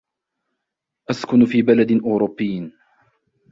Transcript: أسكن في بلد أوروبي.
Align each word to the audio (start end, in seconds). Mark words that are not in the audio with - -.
أسكن 1.09 1.45
في 1.45 1.61
بلد 1.61 1.91
أوروبي. 2.03 2.71